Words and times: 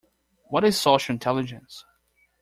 What 0.49 0.63
is 0.63 0.81
social 0.81 1.13
intelligence? 1.13 1.85